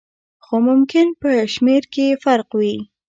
[0.45, 2.75] خو ممکن په شمېر کې یې فرق وي.